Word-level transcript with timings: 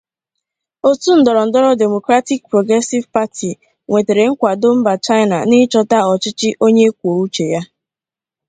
Otu 0.89 1.09
ndọrọndọrọ 1.19 1.69
Democratic 1.83 2.39
Progressive 2.51 3.05
Party 3.15 3.49
nwetere 3.87 4.23
nkwado 4.31 4.67
mba 4.77 4.93
China 5.05 5.37
n’ịchọta 5.49 5.97
ọchịchị 6.13 6.49
onye 6.65 6.87
kwuo 6.97 7.13
uche 7.25 7.45
ya. 7.53 7.61